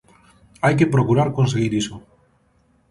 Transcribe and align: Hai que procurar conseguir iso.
Hai 0.63 0.73
que 0.79 0.91
procurar 0.95 1.29
conseguir 1.37 1.71
iso. 1.81 1.95